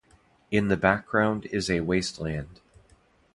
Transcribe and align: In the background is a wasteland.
In 0.49 0.67
the 0.69 0.77
background 0.77 1.45
is 1.51 1.69
a 1.69 1.81
wasteland. 1.81 2.59